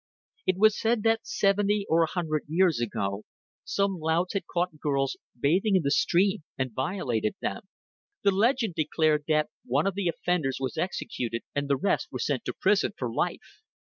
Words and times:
It 0.47 0.57
was 0.57 0.79
said 0.79 1.03
that 1.03 1.27
seventy 1.27 1.85
or 1.87 2.01
a 2.01 2.07
hundred 2.09 2.45
years 2.47 2.79
ago 2.79 3.21
some 3.63 3.99
louts 3.99 4.33
had 4.33 4.47
caught 4.47 4.79
girls 4.79 5.15
bathing 5.39 5.75
in 5.75 5.83
the 5.83 5.91
stream 5.91 6.41
and 6.57 6.73
violated 6.73 7.35
them. 7.39 7.67
The 8.23 8.31
legend 8.31 8.73
declared 8.73 9.25
that 9.27 9.51
one 9.63 9.85
of 9.85 9.93
the 9.93 10.07
offenders 10.07 10.57
was 10.59 10.75
executed 10.75 11.43
and 11.53 11.67
the 11.67 11.77
rest 11.77 12.07
were 12.11 12.17
sent 12.17 12.45
to 12.45 12.53
prison 12.59 12.93
for 12.97 13.13
life. 13.13 13.61